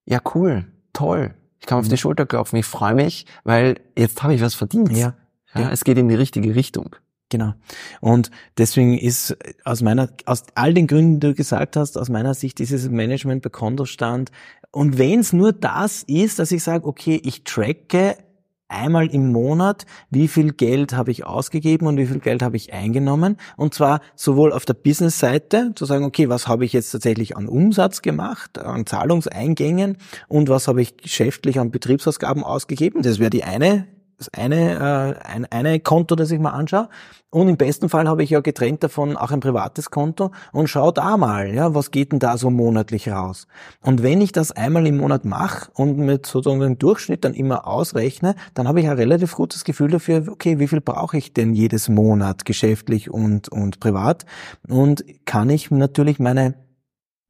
ja 0.07 0.21
cool, 0.35 0.65
toll. 0.93 1.35
Ich 1.61 1.67
kann 1.67 1.79
auf 1.79 1.87
die 1.87 1.93
mhm. 1.93 1.99
Schulter 1.99 2.27
klopfen, 2.27 2.59
ich 2.59 2.67
freue 2.67 2.95
mich, 2.95 3.27
weil 3.45 3.79
jetzt 3.97 4.23
habe 4.23 4.35
ich 4.35 4.41
was 4.41 4.55
verdient. 4.55 4.91
Ja. 4.93 5.15
ja. 5.55 5.61
Ja, 5.61 5.71
es 5.71 5.85
geht 5.85 5.99
in 5.99 6.09
die 6.09 6.15
richtige 6.15 6.55
Richtung. 6.55 6.97
Genau. 7.33 7.55
Und 8.01 8.31
deswegen 8.59 8.99
ist 8.99 9.37
aus 9.65 9.81
meiner, 9.81 10.11
aus 10.27 10.45
all 10.55 10.75
den 10.75 10.87
Gründen, 10.87 11.19
die 11.19 11.29
du 11.29 11.35
gesagt 11.35 11.77
hast, 11.77 11.97
aus 11.97 12.11
meiner 12.11 12.35
Sicht 12.35 12.59
dieses 12.59 12.91
Management 12.91 13.43
bei 13.43 13.49
Kontostand. 13.49 14.31
Und 14.73 14.99
wenn 14.99 15.21
es 15.21 15.33
nur 15.33 15.53
das 15.53 16.03
ist, 16.03 16.39
dass 16.39 16.51
ich 16.51 16.63
sage, 16.63 16.87
okay, 16.87 17.21
ich 17.23 17.45
tracke 17.45 18.17
einmal 18.73 19.07
im 19.09 19.31
Monat, 19.31 19.85
wie 20.11 20.29
viel 20.29 20.53
Geld 20.53 20.95
habe 20.95 21.11
ich 21.11 21.27
ausgegeben 21.27 21.87
und 21.87 21.99
wie 21.99 22.07
viel 22.07 22.21
Geld 22.21 22.43
habe 22.43 22.57
ich 22.57 22.73
eingenommen. 22.73 23.37
Und 23.57 23.75
zwar 23.75 24.01
sowohl 24.17 24.53
auf 24.53 24.65
der 24.65 24.75
Business-Seite, 24.75 25.73
zu 25.75 25.85
sagen, 25.85 26.05
okay, 26.05 26.31
was 26.31 26.49
habe 26.49 26.65
ich 26.65 26.73
jetzt 26.73 26.91
tatsächlich 26.91 27.37
an 27.37 27.49
Umsatz 27.49 28.01
gemacht, 28.01 28.59
an 28.59 28.87
Zahlungseingängen 28.87 29.99
und 30.27 30.49
was 30.49 30.69
habe 30.69 30.81
ich 30.81 30.97
geschäftlich 30.97 31.61
an 31.61 31.71
Betriebsausgaben 31.71 32.43
ausgegeben. 32.43 33.03
Das 33.03 33.19
wäre 33.19 33.31
die 33.31 33.45
eine 33.45 33.87
das 34.19 34.29
eine, 34.35 35.19
äh, 35.25 35.27
ein, 35.27 35.47
eine 35.47 35.81
Konto, 35.81 36.15
das 36.15 36.31
ich 36.31 36.39
mal 36.39 36.51
anschaue. 36.51 36.89
Und 37.31 37.49
im 37.49 37.57
besten 37.57 37.89
Fall 37.89 38.09
habe 38.09 38.23
ich 38.23 38.31
ja 38.31 38.41
getrennt 38.41 38.83
davon 38.85 39.17
auch 39.17 39.31
ein 39.31 39.41
privates 39.41 39.91
Konto 39.91 40.33
und 40.53 40.69
schau 40.69 40.93
da 40.93 41.17
mal, 41.17 41.55
ja, 41.55 41.75
was 41.75 41.91
geht 41.91 42.13
denn 42.13 42.19
da 42.19 42.37
so 42.37 42.51
monatlich 42.51 43.09
raus? 43.09 43.47
Und 43.81 44.03
wenn 44.03 44.21
ich 44.21 44.33
das 44.33 44.53
einmal 44.53 44.87
im 44.87 44.99
Monat 44.99 45.25
mache 45.25 45.71
und 45.73 45.97
mit 45.97 46.27
sozusagen 46.27 46.61
dem 46.61 46.79
Durchschnitt 46.79 47.25
dann 47.25 47.33
immer 47.33 47.67
ausrechne, 47.67 48.35
dann 48.53 48.69
habe 48.69 48.81
ich 48.81 48.87
ein 48.87 48.99
relativ 48.99 49.35
gutes 49.35 49.65
Gefühl 49.65 49.91
dafür, 49.91 50.27
okay, 50.29 50.59
wie 50.59 50.69
viel 50.69 50.83
brauche 50.83 51.17
ich 51.17 51.33
denn 51.33 51.55
jedes 51.55 51.89
Monat 51.89 52.45
geschäftlich 52.45 53.09
und, 53.09 53.49
und 53.49 53.81
privat? 53.81 54.27
Und 54.69 55.03
kann 55.25 55.49
ich 55.49 55.71
natürlich 55.71 56.19
meine 56.19 56.55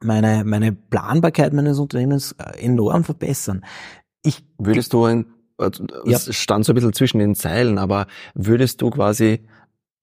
meine, 0.05 0.43
meine 0.45 0.73
Planbarkeit 0.73 1.53
meines 1.53 1.79
Unternehmens 1.79 2.33
äh, 2.33 2.65
enorm 2.65 3.05
verbessern. 3.05 3.65
Ich, 4.23 4.45
Würdest 4.59 4.93
du 4.93 5.05
ein 5.05 5.27
es 5.67 6.27
ja. 6.27 6.33
stand 6.33 6.65
so 6.65 6.73
ein 6.73 6.75
bisschen 6.75 6.93
zwischen 6.93 7.19
den 7.19 7.35
Zeilen, 7.35 7.79
aber 7.79 8.07
würdest 8.35 8.83
du 8.83 8.91
quasi 8.91 9.41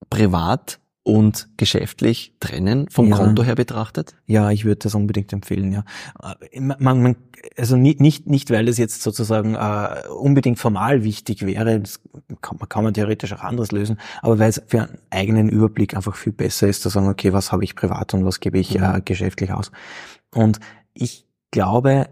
privat 0.09 0.79
und 1.03 1.49
geschäftlich 1.57 2.33
trennen, 2.39 2.87
vom 2.89 3.09
ja. 3.09 3.17
Konto 3.17 3.43
her 3.43 3.55
betrachtet? 3.55 4.15
Ja, 4.25 4.51
ich 4.51 4.65
würde 4.65 4.79
das 4.79 4.95
unbedingt 4.95 5.33
empfehlen, 5.33 5.71
ja. 5.71 5.83
Äh, 6.21 6.59
man, 6.59 7.01
man, 7.01 7.15
also 7.57 7.77
nicht, 7.77 7.99
nicht, 7.99 8.27
nicht, 8.27 8.51
weil 8.51 8.67
es 8.67 8.77
jetzt 8.77 9.01
sozusagen 9.01 9.55
äh, 9.55 10.07
unbedingt 10.09 10.59
formal 10.59 11.03
wichtig 11.03 11.45
wäre, 11.45 11.79
das 11.79 11.99
kann, 12.41 12.59
kann 12.69 12.83
man 12.83 12.93
theoretisch 12.93 13.33
auch 13.33 13.41
anders 13.41 13.71
lösen, 13.71 13.97
aber 14.21 14.39
weil 14.39 14.49
es 14.49 14.61
für 14.67 14.83
einen 14.83 14.97
eigenen 15.09 15.49
Überblick 15.49 15.95
einfach 15.95 16.15
viel 16.15 16.33
besser 16.33 16.67
ist, 16.67 16.83
zu 16.83 16.89
sagen, 16.89 17.07
okay, 17.07 17.33
was 17.33 17.51
habe 17.51 17.63
ich 17.63 17.75
privat 17.75 18.13
und 18.13 18.25
was 18.25 18.39
gebe 18.39 18.59
ich 18.59 18.77
mhm. 18.77 18.83
äh, 18.83 19.01
geschäftlich 19.03 19.51
aus. 19.51 19.71
Und 20.35 20.59
ich 20.93 21.25
glaube, 21.51 22.07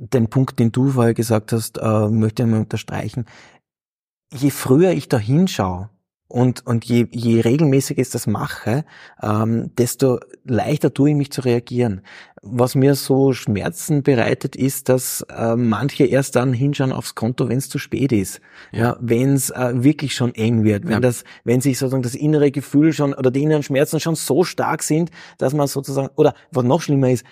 den 0.00 0.28
Punkt, 0.28 0.58
den 0.58 0.72
du 0.72 0.90
vorher 0.90 1.14
gesagt 1.14 1.52
hast, 1.52 1.78
äh, 1.78 2.08
möchte 2.08 2.42
ich 2.42 2.48
mal 2.48 2.60
unterstreichen. 2.60 3.26
Je 4.32 4.50
früher 4.50 4.92
ich 4.92 5.08
da 5.08 5.18
hinschaue 5.18 5.90
und, 6.30 6.64
und 6.64 6.84
je, 6.84 7.06
je 7.10 7.40
regelmäßiger 7.40 8.00
ich 8.00 8.10
das 8.10 8.28
mache, 8.28 8.84
ähm, 9.20 9.74
desto 9.76 10.20
leichter 10.44 10.94
tue 10.94 11.10
ich 11.10 11.16
mich 11.16 11.32
zu 11.32 11.40
reagieren. 11.40 12.02
Was 12.40 12.76
mir 12.76 12.94
so 12.94 13.32
Schmerzen 13.32 14.02
bereitet, 14.02 14.54
ist, 14.54 14.88
dass 14.88 15.26
äh, 15.28 15.56
manche 15.56 16.04
erst 16.04 16.36
dann 16.36 16.52
hinschauen 16.52 16.92
aufs 16.92 17.16
Konto, 17.16 17.48
wenn 17.48 17.58
es 17.58 17.68
zu 17.68 17.78
spät 17.78 18.12
ist. 18.12 18.40
Ja, 18.70 18.80
ja 18.80 18.96
wenn 19.00 19.34
es 19.34 19.50
äh, 19.50 19.82
wirklich 19.82 20.14
schon 20.14 20.32
eng 20.34 20.62
wird, 20.62 20.84
wenn 20.84 20.92
ja. 20.92 21.00
das, 21.00 21.24
wenn 21.42 21.60
sich 21.60 21.78
sozusagen 21.78 22.04
das 22.04 22.14
innere 22.14 22.52
Gefühl 22.52 22.92
schon 22.92 23.12
oder 23.12 23.32
die 23.32 23.42
inneren 23.42 23.64
Schmerzen 23.64 23.98
schon 23.98 24.14
so 24.14 24.44
stark 24.44 24.84
sind, 24.84 25.10
dass 25.36 25.52
man 25.52 25.66
sozusagen 25.66 26.10
oder 26.14 26.34
was 26.52 26.64
noch 26.64 26.80
schlimmer 26.80 27.10
ist, 27.10 27.24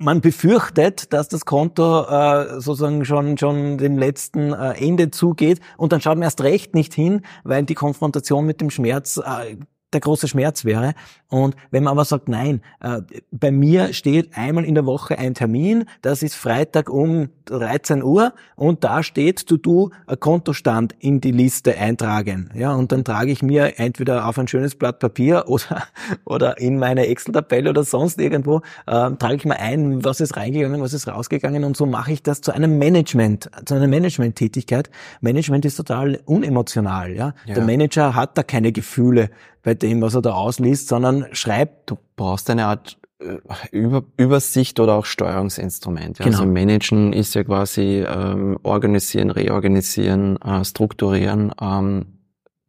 man 0.00 0.20
befürchtet, 0.20 1.12
dass 1.12 1.28
das 1.28 1.44
Konto 1.44 2.06
äh, 2.06 2.60
sozusagen 2.60 3.04
schon 3.04 3.36
schon 3.36 3.78
dem 3.78 3.98
letzten 3.98 4.52
äh, 4.52 4.72
Ende 4.72 5.10
zugeht. 5.10 5.60
Und 5.76 5.92
dann 5.92 6.00
schaut 6.00 6.16
man 6.16 6.22
erst 6.22 6.42
recht 6.42 6.74
nicht 6.74 6.94
hin, 6.94 7.22
weil 7.44 7.64
die 7.64 7.74
Konfrontation 7.74 8.46
mit 8.46 8.60
dem 8.60 8.70
Schmerz 8.70 9.18
äh, 9.18 9.56
der 9.92 10.00
große 10.00 10.28
Schmerz 10.28 10.64
wäre. 10.64 10.94
Und 11.28 11.54
wenn 11.70 11.84
man 11.84 11.92
aber 11.92 12.04
sagt, 12.04 12.28
nein, 12.28 12.60
äh, 12.80 13.00
bei 13.30 13.50
mir 13.50 13.92
steht 13.92 14.36
einmal 14.36 14.64
in 14.64 14.74
der 14.74 14.86
Woche 14.86 15.18
ein 15.18 15.34
Termin, 15.34 15.84
das 16.02 16.22
ist 16.22 16.34
Freitag 16.34 16.90
um 16.90 17.28
13 17.46 18.02
Uhr 18.02 18.32
und 18.56 18.84
da 18.84 19.02
steht, 19.02 19.50
du 19.50 19.56
du 19.56 19.90
Kontostand 20.18 20.94
in 20.98 21.20
die 21.20 21.32
Liste 21.32 21.76
eintragen. 21.76 22.50
Ja, 22.54 22.74
und 22.74 22.92
dann 22.92 23.04
trage 23.04 23.30
ich 23.30 23.42
mir 23.42 23.78
entweder 23.78 24.26
auf 24.26 24.38
ein 24.38 24.48
schönes 24.48 24.74
Blatt 24.74 24.98
Papier 24.98 25.44
oder, 25.48 25.84
oder 26.24 26.58
in 26.58 26.78
meine 26.78 27.06
Excel-Tabelle 27.06 27.70
oder 27.70 27.84
sonst 27.84 28.20
irgendwo, 28.20 28.58
äh, 28.86 29.10
trage 29.12 29.34
ich 29.36 29.44
mal 29.44 29.56
ein, 29.56 30.04
was 30.04 30.20
ist 30.20 30.36
reingegangen, 30.36 30.80
was 30.80 30.92
ist 30.92 31.08
rausgegangen 31.08 31.64
und 31.64 31.76
so 31.76 31.86
mache 31.86 32.12
ich 32.12 32.22
das 32.22 32.40
zu 32.40 32.52
einem 32.52 32.78
Management, 32.78 33.50
zu 33.64 33.74
einer 33.74 33.88
Management-Tätigkeit. 33.88 34.90
Management 35.20 35.64
ist 35.64 35.76
total 35.76 36.20
unemotional. 36.24 37.12
Ja? 37.12 37.34
ja. 37.46 37.54
Der 37.54 37.64
Manager 37.64 38.14
hat 38.14 38.36
da 38.36 38.42
keine 38.42 38.72
Gefühle 38.72 39.30
bei 39.62 39.74
dem, 39.74 40.00
was 40.00 40.14
er 40.14 40.22
da 40.22 40.32
ausliest, 40.32 40.88
sondern 40.88 41.26
schreibt. 41.32 41.90
Du 41.90 41.98
brauchst 42.16 42.48
eine 42.50 42.66
Art 42.66 42.98
äh, 43.20 43.38
Über 43.70 44.04
Übersicht 44.16 44.80
oder 44.80 44.94
auch 44.94 45.04
Steuerungsinstrument. 45.04 46.18
Ja. 46.18 46.24
Also 46.24 46.38
genau. 46.42 46.50
Also 46.50 46.66
managen 46.66 47.12
ist 47.12 47.34
ja 47.34 47.44
quasi 47.44 48.04
ähm, 48.06 48.58
organisieren, 48.62 49.30
reorganisieren, 49.30 50.36
äh, 50.40 50.64
strukturieren, 50.64 51.52
ähm, 51.60 52.18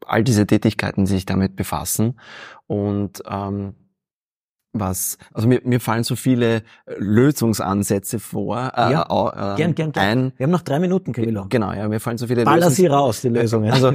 all 0.05 0.23
diese 0.23 0.45
Tätigkeiten, 0.45 1.05
die 1.05 1.11
sich 1.11 1.25
damit 1.25 1.55
befassen. 1.55 2.19
Und 2.67 3.23
ähm, 3.29 3.75
was, 4.73 5.17
also 5.33 5.47
mir, 5.47 5.61
mir 5.63 5.79
fallen 5.79 6.03
so 6.03 6.15
viele 6.15 6.57
äh, 6.57 6.61
Lösungsansätze 6.97 8.19
vor. 8.19 8.71
Äh, 8.75 8.91
ja, 8.91 9.03
äh, 9.03 9.57
gern, 9.57 9.75
gern, 9.75 9.91
gern. 9.91 10.05
Ein, 10.05 10.33
Wir 10.37 10.45
haben 10.45 10.51
noch 10.51 10.61
drei 10.61 10.79
Minuten, 10.79 11.13
Camillo. 11.13 11.47
Genau, 11.49 11.73
ja, 11.73 11.87
mir 11.87 11.99
fallen 11.99 12.17
so 12.17 12.27
viele 12.27 12.45
Baller 12.45 12.69
sie 12.69 12.87
raus, 12.87 13.21
die 13.21 13.29
Lösungen. 13.29 13.71
Also, 13.71 13.91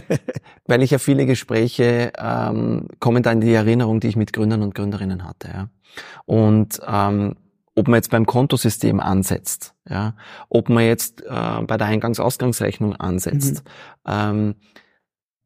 weil 0.66 0.82
ich 0.82 0.90
ja 0.90 0.98
viele 0.98 1.26
Gespräche, 1.26 2.12
ähm, 2.16 2.88
kommen 3.00 3.22
da 3.22 3.32
in 3.32 3.40
die 3.40 3.52
Erinnerung, 3.52 4.00
die 4.00 4.08
ich 4.08 4.16
mit 4.16 4.32
Gründern 4.32 4.62
und 4.62 4.74
Gründerinnen 4.74 5.24
hatte, 5.24 5.48
ja. 5.48 5.68
Und, 6.26 6.80
ähm, 6.86 7.36
ob 7.76 7.88
man 7.88 7.96
jetzt 7.96 8.10
beim 8.10 8.24
Kontosystem 8.24 9.00
ansetzt, 9.00 9.74
ja, 9.88 10.14
ob 10.48 10.68
man 10.68 10.84
jetzt 10.84 11.22
äh, 11.22 11.62
bei 11.66 11.76
der 11.76 11.88
Eingangs-Ausgangsrechnung 11.88 12.94
ansetzt, 12.94 13.64
mhm. 13.64 14.12
ähm, 14.12 14.54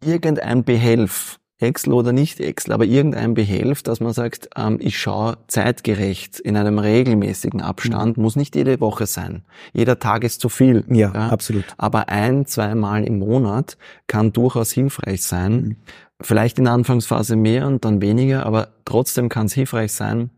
irgendein 0.05 0.65
Behelf, 0.65 1.41
Excel 1.61 1.93
oder 1.93 2.13
nicht 2.13 2.39
Excel, 2.39 2.73
aber 2.73 2.85
irgendein 2.85 3.35
behelft, 3.35 3.89
dass 3.89 4.01
man 4.01 4.13
sagt, 4.13 4.51
ähm, 4.57 4.79
ich 4.81 4.99
schaue 4.99 5.39
zeitgerecht 5.49 6.39
in 6.39 6.57
einem 6.57 6.79
regelmäßigen 6.79 7.61
Abstand, 7.61 8.17
mhm. 8.17 8.23
muss 8.23 8.37
nicht 8.37 8.55
jede 8.55 8.81
Woche 8.81 9.07
sein. 9.07 9.43
Jeder 9.73 9.99
Tag 9.99 10.23
ist 10.23 10.41
zu 10.41 10.49
viel. 10.49 10.85
Ja, 10.89 11.13
ja, 11.13 11.29
absolut. 11.29 11.65
Aber 11.77 12.09
ein, 12.09 12.47
zweimal 12.47 13.05
im 13.05 13.19
Monat 13.19 13.77
kann 14.07 14.33
durchaus 14.33 14.71
hilfreich 14.71 15.23
sein. 15.25 15.53
Mhm. 15.53 15.77
Vielleicht 16.21 16.59
in 16.59 16.65
der 16.65 16.75
Anfangsphase 16.75 17.37
mehr 17.37 17.67
und 17.67 17.85
dann 17.85 18.01
weniger, 18.01 18.47
aber 18.47 18.69
trotzdem 18.85 19.29
kann 19.29 19.47
es 19.47 19.53
hilfreich 19.53 19.93
sein, 19.93 20.31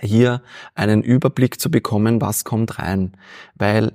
hier 0.00 0.42
einen 0.74 1.02
Überblick 1.02 1.60
zu 1.60 1.70
bekommen, 1.70 2.20
was 2.20 2.44
kommt 2.44 2.78
rein. 2.78 3.12
Weil 3.54 3.92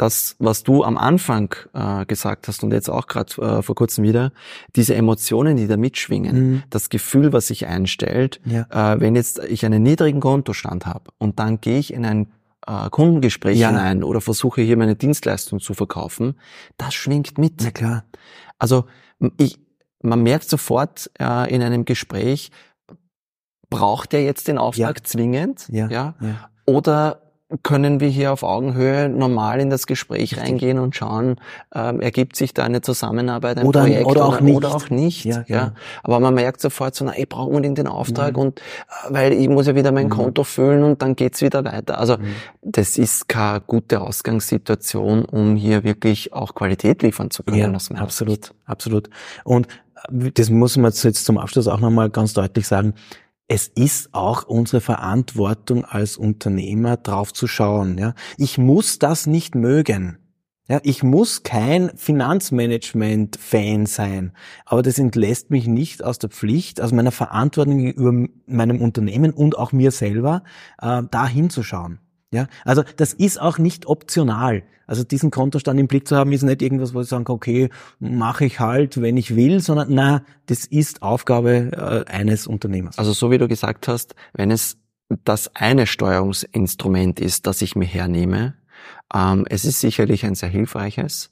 das, 0.00 0.36
was 0.38 0.62
du 0.62 0.82
am 0.82 0.96
Anfang 0.96 1.54
äh, 1.74 2.06
gesagt 2.06 2.48
hast 2.48 2.62
und 2.62 2.72
jetzt 2.72 2.88
auch 2.88 3.06
gerade 3.06 3.32
äh, 3.42 3.62
vor 3.62 3.74
kurzem 3.74 4.02
wieder, 4.02 4.32
diese 4.74 4.94
Emotionen, 4.94 5.58
die 5.58 5.66
da 5.66 5.76
mitschwingen, 5.76 6.36
mhm. 6.36 6.62
das 6.70 6.88
Gefühl, 6.88 7.34
was 7.34 7.48
sich 7.48 7.66
einstellt, 7.66 8.40
ja. 8.46 8.66
äh, 8.70 9.00
wenn 9.00 9.14
jetzt 9.14 9.40
ich 9.44 9.64
einen 9.66 9.82
niedrigen 9.82 10.20
Kontostand 10.20 10.86
habe 10.86 11.10
und 11.18 11.38
dann 11.38 11.60
gehe 11.60 11.78
ich 11.78 11.92
in 11.92 12.06
ein 12.06 12.32
äh, 12.66 12.88
Kundengespräch 12.88 13.58
ja. 13.58 13.68
hinein 13.68 14.02
oder 14.02 14.22
versuche 14.22 14.62
hier 14.62 14.78
meine 14.78 14.96
Dienstleistung 14.96 15.60
zu 15.60 15.74
verkaufen, 15.74 16.34
das 16.78 16.94
schwingt 16.94 17.36
mit. 17.36 17.60
Na 17.62 17.70
klar. 17.70 18.04
Also 18.58 18.86
ich, 19.36 19.58
man 20.02 20.22
merkt 20.22 20.48
sofort 20.48 21.10
äh, 21.20 21.54
in 21.54 21.62
einem 21.62 21.84
Gespräch, 21.84 22.50
braucht 23.68 24.14
er 24.14 24.24
jetzt 24.24 24.48
den 24.48 24.56
Auftrag 24.56 24.98
ja. 24.98 25.04
zwingend? 25.04 25.66
Ja. 25.68 25.88
ja. 25.90 26.14
Oder 26.64 27.29
können 27.62 27.98
wir 27.98 28.08
hier 28.08 28.32
auf 28.32 28.42
Augenhöhe 28.42 29.08
normal 29.08 29.60
in 29.60 29.70
das 29.70 29.86
Gespräch 29.86 30.38
reingehen 30.38 30.78
und 30.78 30.94
schauen, 30.94 31.36
ähm, 31.74 32.00
ergibt 32.00 32.36
sich 32.36 32.54
da 32.54 32.62
eine 32.62 32.80
Zusammenarbeit, 32.80 33.58
ein 33.58 33.66
oder, 33.66 33.80
Projekt 33.80 34.06
oder, 34.06 34.24
auch 34.24 34.40
nicht. 34.40 34.56
Oder 34.56 34.74
auch 34.74 34.88
nicht 34.90 35.24
ja, 35.24 35.44
ja. 35.48 35.72
Aber 36.04 36.20
man 36.20 36.34
merkt 36.34 36.60
sofort 36.60 36.94
so, 36.94 37.04
na, 37.04 37.16
ich 37.16 37.28
brauche 37.28 37.48
unbedingt 37.48 37.78
den 37.78 37.88
Auftrag 37.88 38.34
mhm. 38.34 38.42
und 38.42 38.60
äh, 38.60 38.62
weil 39.10 39.32
ich 39.32 39.48
muss 39.48 39.66
ja 39.66 39.74
wieder 39.74 39.90
mein 39.90 40.06
mhm. 40.06 40.10
Konto 40.10 40.44
füllen 40.44 40.84
und 40.84 41.02
dann 41.02 41.16
geht's 41.16 41.42
wieder 41.42 41.64
weiter. 41.64 41.98
Also 41.98 42.18
mhm. 42.18 42.34
das 42.62 42.96
ist 42.98 43.28
keine 43.28 43.60
gute 43.60 44.00
Ausgangssituation, 44.00 45.24
um 45.24 45.56
hier 45.56 45.82
wirklich 45.82 46.32
auch 46.32 46.54
Qualität 46.54 47.02
liefern 47.02 47.30
zu 47.30 47.42
können. 47.42 47.58
Ja, 47.74 48.00
absolut, 48.00 48.54
absolut. 48.64 49.10
Und 49.42 49.66
äh, 50.08 50.30
das 50.32 50.50
muss 50.50 50.76
man 50.76 50.92
jetzt 50.92 51.24
zum 51.24 51.38
Abschluss 51.38 51.66
auch 51.66 51.80
nochmal 51.80 52.10
ganz 52.10 52.32
deutlich 52.32 52.68
sagen 52.68 52.94
es 53.50 53.66
ist 53.66 54.14
auch 54.14 54.44
unsere 54.44 54.80
Verantwortung 54.80 55.84
als 55.84 56.16
Unternehmer 56.16 56.96
drauf 56.96 57.32
zu 57.32 57.48
schauen. 57.48 57.98
Ja. 57.98 58.14
Ich 58.36 58.58
muss 58.58 59.00
das 59.00 59.26
nicht 59.26 59.56
mögen. 59.56 60.18
Ja, 60.68 60.78
ich 60.84 61.02
muss 61.02 61.42
kein 61.42 61.90
Finanzmanagement-Fan 61.96 63.86
sein, 63.86 64.34
aber 64.64 64.82
das 64.82 65.00
entlässt 65.00 65.50
mich 65.50 65.66
nicht 65.66 66.04
aus 66.04 66.20
der 66.20 66.30
Pflicht, 66.30 66.80
aus 66.80 66.92
meiner 66.92 67.10
Verantwortung 67.10 67.78
gegenüber 67.78 68.28
meinem 68.46 68.80
Unternehmen 68.80 69.32
und 69.32 69.58
auch 69.58 69.72
mir 69.72 69.90
selber, 69.90 70.44
äh, 70.80 71.02
da 71.10 71.26
hinzuschauen. 71.26 71.98
Ja, 72.32 72.46
also 72.64 72.84
das 72.96 73.12
ist 73.12 73.40
auch 73.40 73.58
nicht 73.58 73.86
optional. 73.86 74.62
Also 74.86 75.04
diesen 75.04 75.30
Kontostand 75.30 75.78
im 75.78 75.86
Blick 75.86 76.06
zu 76.06 76.16
haben, 76.16 76.32
ist 76.32 76.42
nicht 76.42 76.62
irgendwas, 76.62 76.94
wo 76.94 77.00
ich 77.00 77.08
kann, 77.08 77.24
okay, 77.28 77.70
mache 77.98 78.44
ich 78.44 78.58
halt, 78.58 79.00
wenn 79.00 79.16
ich 79.16 79.36
will, 79.36 79.60
sondern 79.60 79.88
na, 79.90 80.24
das 80.46 80.64
ist 80.64 81.02
Aufgabe 81.02 82.06
äh, 82.08 82.10
eines 82.10 82.46
Unternehmers. 82.46 82.98
Also 82.98 83.12
so 83.12 83.30
wie 83.30 83.38
du 83.38 83.46
gesagt 83.46 83.88
hast, 83.88 84.14
wenn 84.32 84.50
es 84.50 84.78
das 85.24 85.54
eine 85.54 85.86
Steuerungsinstrument 85.86 87.20
ist, 87.20 87.46
das 87.46 87.62
ich 87.62 87.76
mir 87.76 87.86
hernehme, 87.86 88.54
ähm, 89.14 89.44
es 89.48 89.64
ist 89.64 89.80
sicherlich 89.80 90.24
ein 90.24 90.34
sehr 90.34 90.48
hilfreiches. 90.48 91.30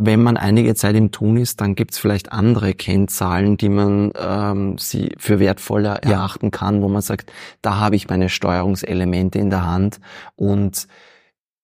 Wenn 0.00 0.22
man 0.22 0.36
einige 0.36 0.74
Zeit 0.74 0.96
im 0.96 1.10
Tun 1.10 1.36
ist, 1.36 1.60
dann 1.60 1.74
gibt 1.74 1.92
es 1.92 1.98
vielleicht 1.98 2.32
andere 2.32 2.74
Kennzahlen, 2.74 3.56
die 3.56 3.68
man 3.68 4.12
ähm, 4.18 4.78
sie 4.78 5.14
für 5.18 5.38
wertvoller 5.40 6.00
Ja. 6.04 6.12
erachten 6.12 6.50
kann, 6.50 6.82
wo 6.82 6.88
man 6.88 7.02
sagt, 7.02 7.32
da 7.62 7.76
habe 7.76 7.96
ich 7.96 8.08
meine 8.08 8.28
Steuerungselemente 8.28 9.38
in 9.38 9.50
der 9.50 9.66
Hand 9.66 10.00
und 10.36 10.88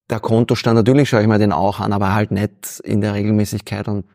der 0.09 0.19
Kontostand, 0.19 0.75
natürlich 0.75 1.09
schaue 1.09 1.21
ich 1.21 1.27
mir 1.27 1.39
den 1.39 1.51
auch 1.51 1.79
an, 1.79 1.91
aber 1.91 2.13
halt 2.13 2.31
nicht 2.31 2.79
in 2.83 3.01
der 3.01 3.13
Regelmäßigkeit 3.15 3.87
und 3.87 4.05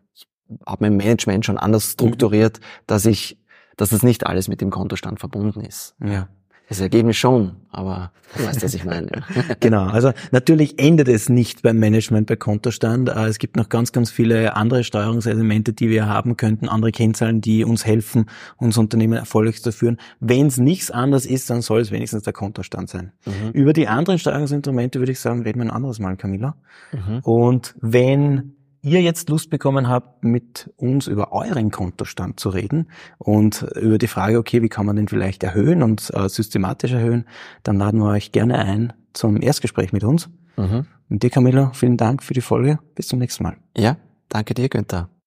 habe 0.66 0.84
mein 0.84 0.96
Management 0.96 1.44
schon 1.44 1.58
anders 1.58 1.92
strukturiert, 1.92 2.60
dass 2.86 3.06
ich, 3.06 3.38
dass 3.76 3.90
das 3.90 4.02
nicht 4.02 4.26
alles 4.26 4.48
mit 4.48 4.60
dem 4.60 4.70
Kontostand 4.70 5.18
verbunden 5.20 5.60
ist. 5.62 5.94
Ja. 6.04 6.28
Das 6.70 6.78
Ergebnis 6.78 7.16
schon, 7.16 7.56
aber 7.72 8.12
du 8.36 8.44
weißt, 8.44 8.62
was 8.62 8.74
ich 8.74 8.84
meine. 8.84 9.24
Genau, 9.58 9.86
also 9.86 10.12
natürlich 10.30 10.78
endet 10.78 11.08
es 11.08 11.28
nicht 11.28 11.62
beim 11.62 11.80
Management 11.80 12.28
bei 12.28 12.36
Kontostand. 12.36 13.08
Äh, 13.08 13.26
Es 13.26 13.40
gibt 13.40 13.56
noch 13.56 13.68
ganz, 13.68 13.90
ganz 13.90 14.12
viele 14.12 14.54
andere 14.54 14.84
Steuerungselemente, 14.84 15.72
die 15.72 15.90
wir 15.90 16.06
haben 16.06 16.36
könnten, 16.36 16.68
andere 16.68 16.92
Kennzahlen, 16.92 17.40
die 17.40 17.64
uns 17.64 17.84
helfen, 17.84 18.26
unser 18.56 18.82
Unternehmen 18.82 19.14
erfolgreich 19.14 19.60
zu 19.60 19.72
führen. 19.72 19.96
Wenn 20.20 20.46
es 20.46 20.58
nichts 20.58 20.92
anderes 20.92 21.26
ist, 21.26 21.50
dann 21.50 21.60
soll 21.60 21.80
es 21.80 21.90
wenigstens 21.90 22.22
der 22.22 22.32
Kontostand 22.32 22.88
sein. 22.88 23.10
Mhm. 23.26 23.50
Über 23.50 23.72
die 23.72 23.88
anderen 23.88 24.20
Steuerungsinstrumente 24.20 25.00
würde 25.00 25.10
ich 25.10 25.18
sagen, 25.18 25.42
reden 25.42 25.58
wir 25.58 25.66
ein 25.66 25.72
anderes 25.72 25.98
Mal, 25.98 26.16
Camilla. 26.16 26.54
Mhm. 26.92 27.18
Und 27.24 27.74
wenn 27.80 28.54
ihr 28.82 29.02
jetzt 29.02 29.28
Lust 29.28 29.50
bekommen 29.50 29.88
habt, 29.88 30.24
mit 30.24 30.70
uns 30.76 31.06
über 31.06 31.32
euren 31.32 31.70
Kontostand 31.70 32.40
zu 32.40 32.48
reden 32.48 32.88
und 33.18 33.62
über 33.76 33.98
die 33.98 34.06
Frage, 34.06 34.38
okay, 34.38 34.62
wie 34.62 34.68
kann 34.68 34.86
man 34.86 34.96
den 34.96 35.08
vielleicht 35.08 35.42
erhöhen 35.42 35.82
und 35.82 36.10
äh, 36.14 36.28
systematisch 36.28 36.92
erhöhen, 36.92 37.26
dann 37.62 37.76
laden 37.76 38.00
wir 38.00 38.10
euch 38.10 38.32
gerne 38.32 38.58
ein 38.58 38.92
zum 39.12 39.42
Erstgespräch 39.42 39.92
mit 39.92 40.04
uns. 40.04 40.30
Mhm. 40.56 40.86
Und 41.10 41.22
dir, 41.22 41.30
Camilla, 41.30 41.72
vielen 41.74 41.96
Dank 41.96 42.22
für 42.22 42.34
die 42.34 42.40
Folge. 42.40 42.78
Bis 42.94 43.08
zum 43.08 43.18
nächsten 43.18 43.42
Mal. 43.42 43.56
Ja, 43.76 43.96
danke 44.28 44.54
dir, 44.54 44.68
Günther. 44.68 45.10